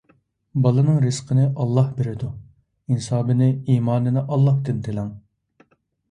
بالىنىڭ 0.65 0.95
رىزقىنى 1.01 1.43
ئاللاھ 1.63 1.91
بېرىدۇ. 1.99 2.29
ئىنسابىنى، 2.93 3.49
ئىمانىنى 3.73 4.23
ئاللاھتىن 4.23 4.81
تىلەڭ. 4.89 5.13